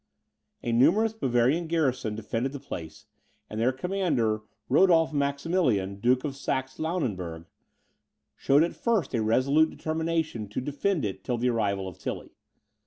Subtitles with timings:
[0.63, 3.05] A numerous Bavarian garrison defended the place;
[3.51, 7.45] and their commander, Rodolph Maximilian, Duke of Saxe Lauenburg,
[8.35, 12.31] showed at first a resolute determination to defend it till the arrival of Tilly.